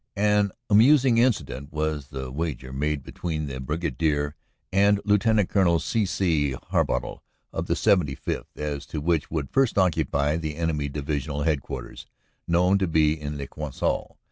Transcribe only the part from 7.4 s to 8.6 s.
of the 75th.